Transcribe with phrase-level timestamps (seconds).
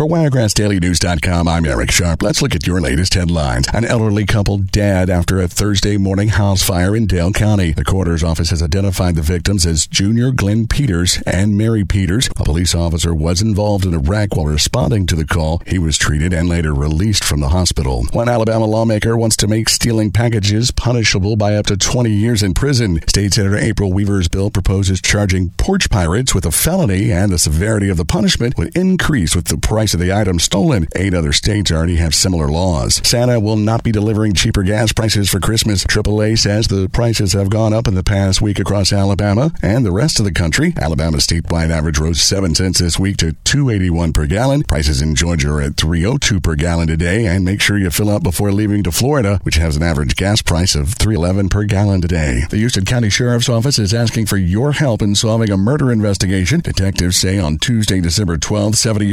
[0.00, 2.22] For WiregrassDailyNews.com, I'm Eric Sharp.
[2.22, 3.66] Let's look at your latest headlines.
[3.74, 7.72] An elderly couple dead after a Thursday morning house fire in Dale County.
[7.72, 12.30] The coroner's office has identified the victims as Junior Glenn Peters and Mary Peters.
[12.38, 15.60] A police officer was involved in a wreck while responding to the call.
[15.66, 18.06] He was treated and later released from the hospital.
[18.14, 22.54] One Alabama lawmaker wants to make stealing packages punishable by up to 20 years in
[22.54, 23.06] prison.
[23.06, 27.90] State Senator April Weaver's bill proposes charging porch pirates with a felony and the severity
[27.90, 30.86] of the punishment would increase with the price of the item stolen.
[30.96, 33.00] Eight other states already have similar laws.
[33.06, 35.84] Santa will not be delivering cheaper gas prices for Christmas.
[35.84, 39.92] AAA says the prices have gone up in the past week across Alabama and the
[39.92, 40.74] rest of the country.
[40.80, 44.62] Alabama's statewide average rose 7 cents this week to 281 per gallon.
[44.62, 48.22] Prices in Georgia are at 302 per gallon today and make sure you fill up
[48.22, 52.42] before leaving to Florida, which has an average gas price of 311 per gallon today.
[52.50, 56.60] The Houston County Sheriff's Office is asking for your help in solving a murder investigation.
[56.60, 59.06] Detectives say on Tuesday, December 12th, 70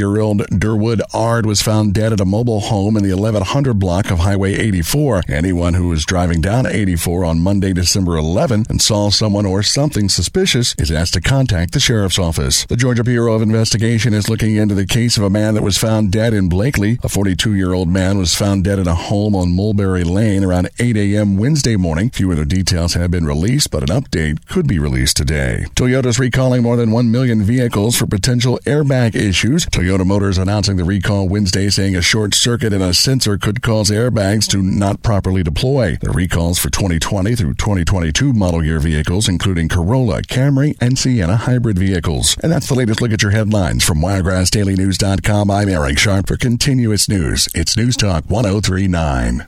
[0.68, 4.18] year Durwood Ard was found dead at a mobile home in the 1100 block of
[4.18, 5.22] Highway 84.
[5.28, 10.08] Anyone who was driving down 84 on Monday, December 11 and saw someone or something
[10.08, 12.66] suspicious is asked to contact the sheriff's office.
[12.66, 15.78] The Georgia Bureau of Investigation is looking into the case of a man that was
[15.78, 16.98] found dead in Blakely.
[17.02, 20.68] A 42 year old man was found dead in a home on Mulberry Lane around
[20.78, 21.36] 8 a.m.
[21.36, 22.10] Wednesday morning.
[22.10, 25.64] Few other details have been released, but an update could be released today.
[25.74, 29.66] Toyota's recalling more than 1 million vehicles for potential airbag issues.
[29.66, 33.90] Toyota Motors announcing the recall Wednesday, saying a short circuit in a sensor could cause
[33.90, 35.96] airbags to not properly deploy.
[36.00, 41.78] The recalls for 2020 through 2022 model year vehicles, including Corolla, Camry, and Sienna hybrid
[41.78, 42.34] vehicles.
[42.42, 45.50] And that's the latest look at your headlines from WiregrassDailyNews.com.
[45.50, 47.50] I'm Eric Sharp for continuous news.
[47.54, 49.44] It's News Talk 1039.